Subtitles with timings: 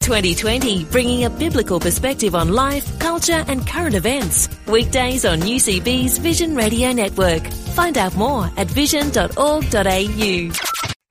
[0.00, 4.48] 2020, bringing a biblical perspective on life, culture, and current events.
[4.66, 7.46] Weekdays on UCB's Vision Radio Network.
[7.74, 10.50] Find out more at vision.org.au.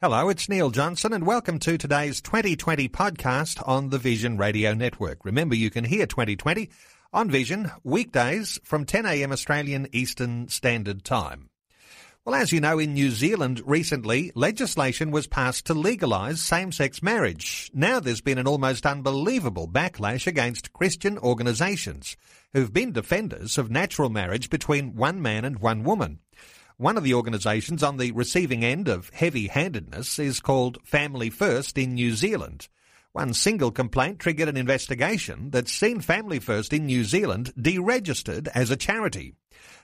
[0.02, 5.24] Hello, it's Neil Johnson, and welcome to today's 2020 podcast on the Vision Radio Network.
[5.24, 6.70] Remember, you can hear 2020
[7.14, 9.32] on Vision weekdays from 10 a.m.
[9.32, 11.49] Australian Eastern Standard Time.
[12.26, 17.72] Well, as you know, in New Zealand recently, legislation was passed to legalise same-sex marriage.
[17.74, 22.18] Now there's been an almost unbelievable backlash against Christian organisations
[22.54, 26.20] who've been defenders of natural marriage between one man and one woman.
[26.76, 31.94] One of the organisations on the receiving end of heavy-handedness is called Family First in
[31.94, 32.68] New Zealand.
[33.14, 38.70] One single complaint triggered an investigation that's seen Family First in New Zealand deregistered as
[38.70, 39.34] a charity.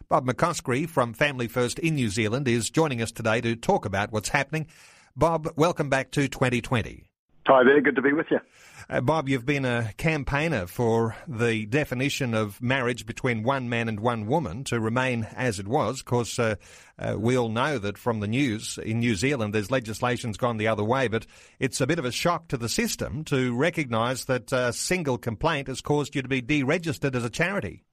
[0.08, 4.12] Bob McCoskrie from Family First in New Zealand is joining us today to talk about
[4.12, 4.68] what's happening.
[5.16, 7.10] Bob, welcome back to 2020.
[7.48, 8.40] Hi there, good to be with you.
[8.88, 14.00] Uh, Bob, you've been a campaigner for the definition of marriage between one man and
[14.00, 16.02] one woman to remain as it was.
[16.02, 16.56] Of course, uh,
[17.00, 20.68] uh, we all know that from the news in New Zealand, there's legislation's gone the
[20.68, 21.26] other way, but
[21.60, 25.68] it's a bit of a shock to the system to recognise that a single complaint
[25.68, 27.86] has caused you to be deregistered as a charity.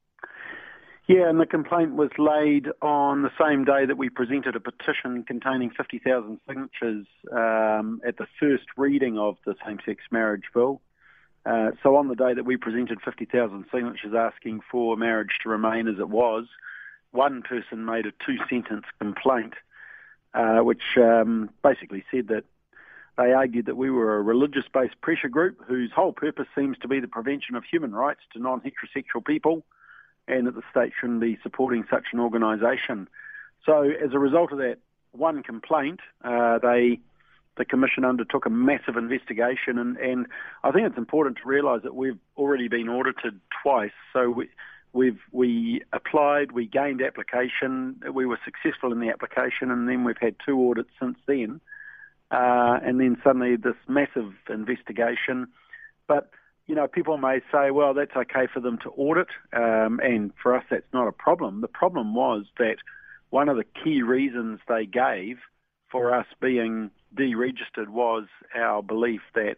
[1.08, 5.25] Yeah, and the complaint was laid on the same day that we presented a petition
[5.25, 10.80] containing 50,000 signatures um, at the first reading of the same-sex marriage bill.
[11.45, 15.89] Uh, so on the day that we presented 50,000 signatures asking for marriage to remain
[15.89, 16.47] as it was,
[17.11, 19.55] one person made a two-sentence complaint,
[20.34, 22.45] uh, which um, basically said that
[23.19, 27.01] they argued that we were a religious-based pressure group whose whole purpose seems to be
[27.01, 29.64] the prevention of human rights to non-heterosexual people–
[30.29, 33.09] and that the state shouldn't be supporting such an organisation.
[33.65, 34.79] So as a result of that
[35.13, 37.01] one complaint, uh, they
[37.57, 40.27] the commission undertook a massive investigation, and, and
[40.65, 43.93] I think it's important to realise that we've already been audited twice.
[44.13, 44.49] So we,
[44.95, 50.17] we've we applied, we gained application, we were successful in the application, and then we've
[50.19, 51.61] had two audits since then,
[52.31, 55.49] uh, and then suddenly this massive investigation,
[56.07, 56.31] but
[56.67, 60.55] you know, people may say, well, that's okay for them to audit, um, and for
[60.56, 61.61] us, that's not a problem.
[61.61, 62.77] The problem was that
[63.30, 65.39] one of the key reasons they gave
[65.90, 68.24] for us being deregistered was
[68.55, 69.56] our belief that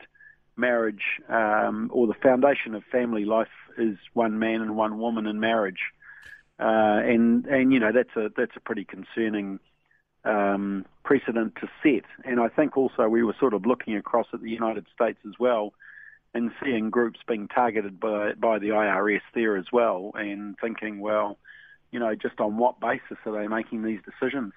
[0.56, 5.41] marriage um, or the foundation of family life is one man and one woman in
[5.41, 5.92] marriage,
[6.59, 9.59] uh, and and you know that's a that's a pretty concerning
[10.25, 12.04] um, precedent to set.
[12.25, 15.34] And I think also we were sort of looking across at the United States as
[15.38, 15.72] well
[16.34, 21.39] and seeing groups being targeted by by the IRS there as well, and thinking, well,
[21.91, 24.53] you know, just on what basis are they making these decisions?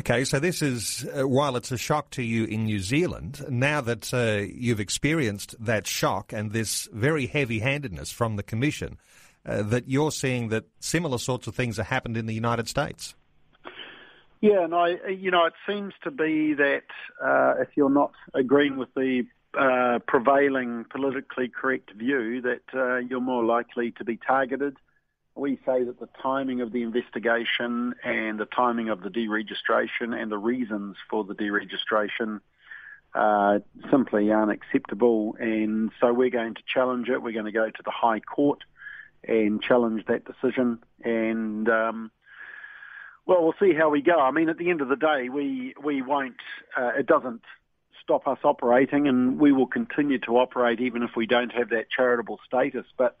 [0.00, 3.82] Okay, so this is, uh, while it's a shock to you in New Zealand, now
[3.82, 8.96] that uh, you've experienced that shock and this very heavy handedness from the Commission,
[9.44, 13.14] uh, that you're seeing that similar sorts of things have happened in the United States.
[14.40, 16.84] Yeah, and I, you know, it seems to be that
[17.22, 19.24] uh, if you're not agreeing with the
[19.58, 24.76] uh, prevailing politically correct view that uh, you're more likely to be targeted.
[25.34, 30.30] We say that the timing of the investigation and the timing of the deregistration and
[30.30, 32.40] the reasons for the deregistration
[33.14, 33.58] uh,
[33.90, 37.22] simply aren't acceptable, and so we're going to challenge it.
[37.22, 38.60] We're going to go to the High Court
[39.26, 42.10] and challenge that decision, and um,
[43.26, 44.18] well, we'll see how we go.
[44.18, 46.40] I mean, at the end of the day, we we won't.
[46.76, 47.42] Uh, it doesn't
[48.02, 51.86] stop us operating, and we will continue to operate even if we don't have that
[51.96, 52.86] charitable status.
[52.96, 53.16] But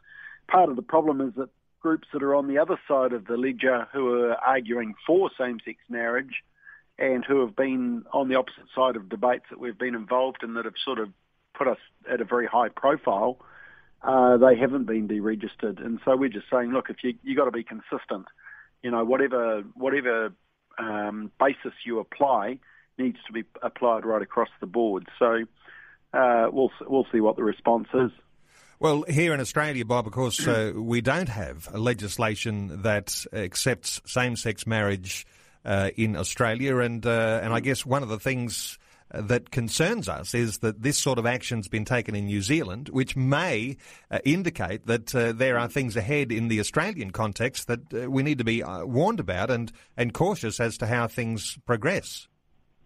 [0.48, 1.48] part of the problem is that
[1.80, 5.78] groups that are on the other side of the ledger who are arguing for same-sex
[5.88, 6.42] marriage
[6.98, 10.54] and who have been on the opposite side of debates that we've been involved in
[10.54, 11.08] that have sort of
[11.54, 11.78] put us
[12.10, 13.38] at a very high profile,
[14.02, 15.84] uh, they haven't been deregistered.
[15.84, 18.26] And so we're just saying, look, if you you got to be consistent,
[18.82, 20.32] you know, whatever whatever
[20.78, 22.58] um, basis you apply,
[22.98, 25.08] needs to be applied right across the board.
[25.18, 25.44] So
[26.12, 28.10] uh, we'll we'll see what the response is.
[28.78, 34.66] Well, here in Australia, Bob, of course, uh, we don't have legislation that accepts same-sex
[34.66, 35.24] marriage
[35.64, 38.78] uh, in Australia, and uh, and I guess one of the things
[39.12, 43.14] that concerns us is that this sort of action's been taken in New Zealand, which
[43.14, 43.76] may
[44.10, 48.22] uh, indicate that uh, there are things ahead in the Australian context that uh, we
[48.22, 52.26] need to be uh, warned about and, and cautious as to how things progress.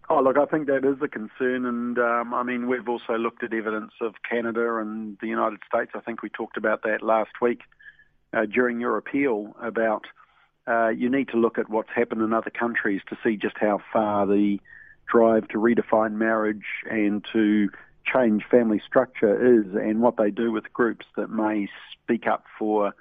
[0.08, 3.42] Oh, look, I think that is a concern, and um, I mean, we've also looked
[3.42, 5.90] at evidence of Canada and the United States.
[5.96, 7.62] I think we talked about that last week
[8.32, 10.06] uh, during your appeal about
[10.68, 13.80] uh, you need to look at what's happened in other countries to see just how
[13.92, 14.60] far the
[15.10, 17.68] drive to redefine marriage and to
[18.04, 22.94] change family structure is, and what they do with groups that may speak up for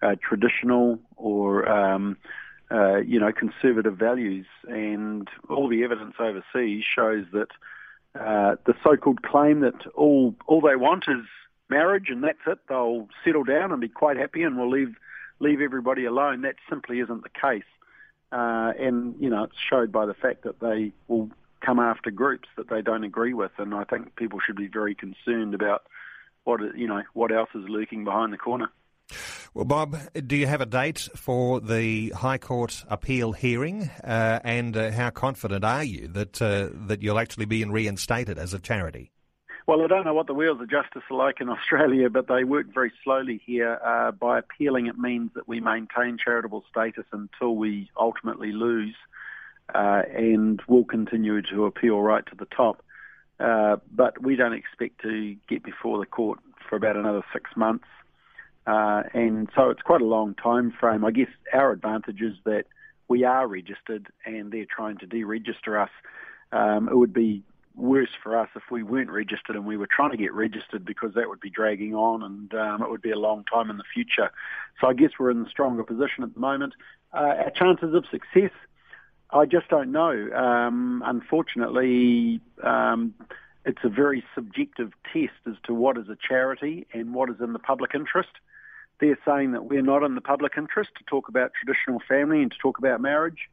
[0.00, 2.16] uh, traditional or um,
[2.70, 7.48] uh, you know, conservative values, and all the evidence overseas shows that
[8.18, 11.24] uh, the so-called claim that all all they want is
[11.68, 14.94] marriage and that's it, they'll settle down and be quite happy and we'll leave
[15.38, 16.42] leave everybody alone.
[16.42, 17.64] That simply isn't the case,
[18.32, 21.30] uh, and you know, it's showed by the fact that they will
[21.60, 24.94] come after groups that they don't agree with, and I think people should be very
[24.94, 25.82] concerned about
[26.44, 28.70] what you know what else is lurking behind the corner.
[29.56, 34.76] Well, Bob, do you have a date for the High Court appeal hearing, uh, and
[34.76, 39.12] uh, how confident are you that uh, that you'll actually be reinstated as a charity?
[39.66, 42.44] Well, I don't know what the wheels of justice are like in Australia, but they
[42.44, 43.80] work very slowly here.
[43.84, 48.94] Uh, by appealing, it means that we maintain charitable status until we ultimately lose,
[49.74, 52.82] uh, and we'll continue to appeal right to the top.
[53.40, 56.38] Uh, but we don't expect to get before the court
[56.68, 57.86] for about another six months.
[58.66, 61.04] Uh, and so it's quite a long time frame.
[61.04, 62.64] I guess our advantage is that
[63.08, 65.90] we are registered and they're trying to deregister us.
[66.52, 67.42] Um, it would be
[67.76, 71.14] worse for us if we weren't registered and we were trying to get registered because
[71.14, 73.84] that would be dragging on and um, it would be a long time in the
[73.94, 74.30] future.
[74.80, 76.74] So I guess we're in a stronger position at the moment.
[77.12, 78.50] Uh, our chances of success,
[79.30, 80.32] I just don't know.
[80.32, 83.14] Um, unfortunately, um,
[83.64, 87.52] it's a very subjective test as to what is a charity and what is in
[87.52, 88.30] the public interest.
[89.00, 92.50] They're saying that we're not in the public interest to talk about traditional family and
[92.50, 93.48] to talk about marriage.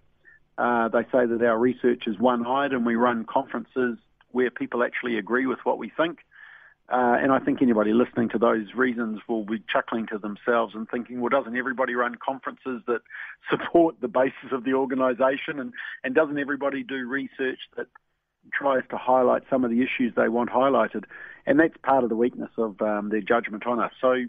[0.58, 3.98] Uh, they say that our research is one-eyed and we run conferences
[4.32, 6.20] where people actually agree with what we think.
[6.90, 10.88] Uh, and I think anybody listening to those reasons will be chuckling to themselves and
[10.90, 13.02] thinking, well, doesn't everybody run conferences that
[13.50, 15.60] support the basis of the organisation?
[15.60, 15.74] And,
[16.04, 17.88] and doesn't everybody do research that
[18.52, 21.06] tries to highlight some of the issues they want highlighted?
[21.46, 23.94] And that's part of the weakness of um, their judgment on us.
[24.02, 24.26] So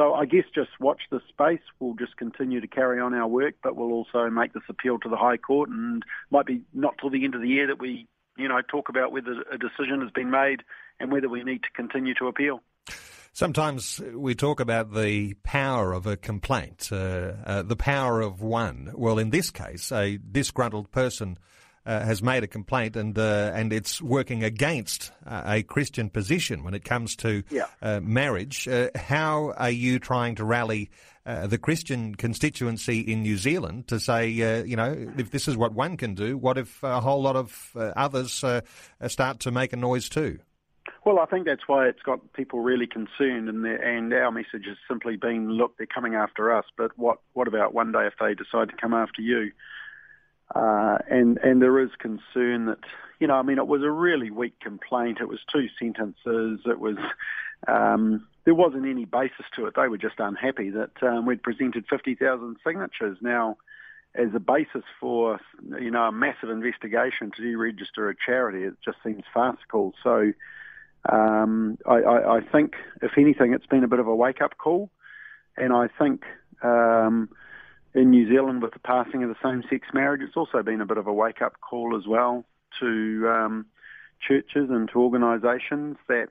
[0.00, 1.60] so I guess just watch the space.
[1.78, 5.10] We'll just continue to carry on our work, but we'll also make this appeal to
[5.10, 8.06] the High Court, and might be not till the end of the year that we,
[8.38, 10.62] you know, talk about whether a decision has been made
[11.00, 12.62] and whether we need to continue to appeal.
[13.34, 18.92] Sometimes we talk about the power of a complaint, uh, uh, the power of one.
[18.94, 21.36] Well, in this case, a disgruntled person
[21.86, 26.62] uh, has made a complaint and uh, and it's working against uh, a Christian position
[26.62, 27.66] when it comes to yeah.
[27.80, 28.68] Uh, marriage.
[28.68, 30.90] Uh, how are you trying to rally
[31.26, 35.72] uh, the Christian constituency in New Zealand to say, you know, if this is what
[35.72, 38.44] one can do, what if a whole lot of others
[39.06, 40.38] start to make a noise too?
[41.04, 44.76] Well, I think that's why it's got people really concerned, and and our message has
[44.88, 48.34] simply been, look, they're coming after us, but what what about one day if they
[48.34, 49.52] decide to come after you?
[50.54, 52.80] Uh, and and there is concern that
[53.20, 55.18] you know I mean it was a really weak complaint.
[55.20, 56.60] It was two sentences.
[56.66, 56.96] It was
[57.68, 59.74] um, there wasn't any basis to it.
[59.76, 63.18] They were just unhappy that um, we'd presented fifty thousand signatures.
[63.20, 63.58] Now,
[64.14, 65.38] as a basis for
[65.78, 69.94] you know a massive investigation to deregister a charity, it just seems farcical.
[70.02, 70.32] So.
[71.10, 74.90] Um, I, I, I think, if anything, it's been a bit of a wake-up call,
[75.56, 76.24] and I think
[76.62, 77.30] um,
[77.94, 80.98] in New Zealand with the passing of the same-sex marriage, it's also been a bit
[80.98, 82.44] of a wake-up call as well
[82.78, 83.66] to um,
[84.26, 86.28] churches and to organisations that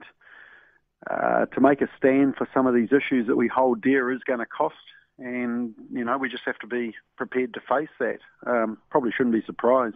[1.09, 4.21] uh, to make a stand for some of these issues that we hold dear is
[4.25, 4.75] going to cost,
[5.17, 8.19] and you know we just have to be prepared to face that.
[8.45, 9.95] Um, probably shouldn't be surprised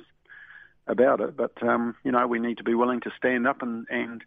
[0.88, 3.86] about it, but um, you know we need to be willing to stand up and,
[3.90, 4.24] and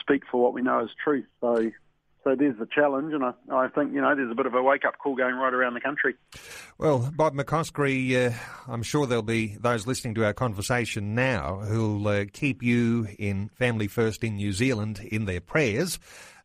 [0.00, 1.26] speak for what we know is truth.
[1.40, 1.70] So
[2.26, 4.60] so there's the challenge, and I, I, think you know there's a bit of a
[4.60, 6.16] wake up call going right around the country.
[6.76, 8.34] Well, Bob McCoskrie, uh,
[8.66, 13.48] I'm sure there'll be those listening to our conversation now who'll uh, keep you in
[13.50, 16.00] Family First in New Zealand in their prayers.